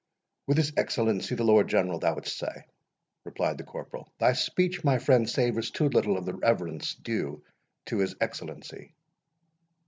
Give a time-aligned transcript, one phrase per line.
[0.47, 2.65] "With his Excellency the Lord General, thou wouldst say?"
[3.23, 4.11] replied the corporal.
[4.17, 7.43] "Thy speech, my friend, savours too little of the reverence due
[7.85, 8.95] to his Excellency."